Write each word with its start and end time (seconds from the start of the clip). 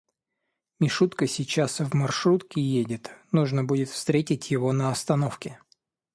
Мишутка 0.79 1.27
сейчас 1.27 1.79
в 1.79 1.93
маршрутке 1.93 2.59
едет, 2.59 3.11
нужно 3.31 3.63
будет 3.63 3.89
встретить 3.89 4.49
его 4.49 4.71
на 4.73 4.89
остановке. 4.89 5.59